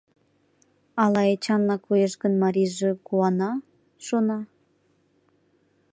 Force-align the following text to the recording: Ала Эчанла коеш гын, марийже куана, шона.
Ала 1.03 1.21
Эчанла 1.33 1.77
коеш 1.85 2.13
гын, 2.21 2.33
марийже 2.43 2.89
куана, 3.07 3.51
шона. 4.05 4.39